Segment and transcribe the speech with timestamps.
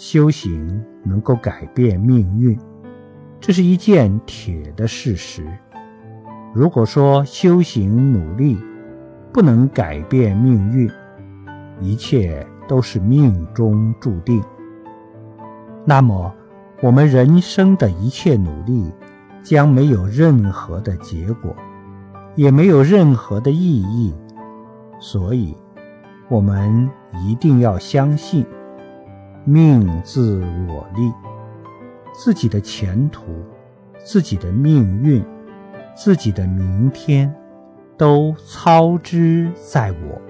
[0.00, 2.58] 修行能够改变命运，
[3.38, 5.46] 这是一件铁的事实。
[6.54, 8.58] 如果说修行努力
[9.30, 10.90] 不能改变命运，
[11.82, 14.42] 一切都是命中注定，
[15.84, 16.34] 那么
[16.80, 18.90] 我们人生的一切努力
[19.42, 21.54] 将没有任何的结果，
[22.36, 24.14] 也没有任何的意义。
[24.98, 25.54] 所以，
[26.30, 26.88] 我们
[27.22, 28.46] 一定要相信，
[29.50, 31.12] 命自我立，
[32.14, 33.44] 自己的前途、
[34.04, 35.24] 自己的命运、
[35.96, 37.34] 自己的明天，
[37.96, 40.29] 都操之在我。